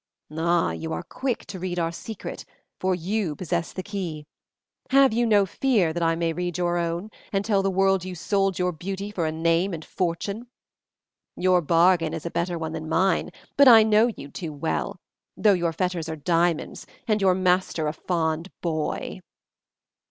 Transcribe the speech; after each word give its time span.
"Ah, 0.35 0.71
you 0.71 0.91
are 0.93 1.03
quick 1.03 1.45
to 1.45 1.59
read 1.59 1.77
our 1.77 1.91
secret, 1.91 2.43
for 2.79 2.95
you 2.95 3.35
possess 3.35 3.71
the 3.71 3.83
key. 3.83 4.25
Have 4.89 5.13
you 5.13 5.27
no 5.27 5.45
fear 5.45 5.93
that 5.93 6.01
I 6.01 6.15
may 6.15 6.33
read 6.33 6.57
your 6.57 6.79
own, 6.79 7.11
and 7.31 7.45
tell 7.45 7.61
the 7.61 7.69
world 7.69 8.03
you 8.03 8.15
sold 8.15 8.57
your 8.57 8.71
beauty 8.71 9.11
for 9.11 9.27
a 9.27 9.31
name 9.31 9.75
and 9.75 9.85
fortune? 9.85 10.47
Your 11.35 11.61
bargain 11.61 12.15
is 12.15 12.25
a 12.25 12.31
better 12.31 12.57
one 12.57 12.71
than 12.73 12.89
mine, 12.89 13.29
but 13.57 13.67
I 13.67 13.83
know 13.83 14.07
you 14.07 14.29
too 14.29 14.53
well, 14.53 14.97
though 15.37 15.53
your 15.53 15.71
fetters 15.71 16.09
are 16.09 16.15
diamonds 16.15 16.87
and 17.07 17.21
your 17.21 17.35
master 17.35 17.85
a 17.85 17.93
fond 17.93 18.49
boy." 18.61 19.19